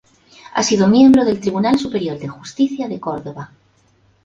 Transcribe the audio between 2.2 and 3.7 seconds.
Justicia de Córdoba.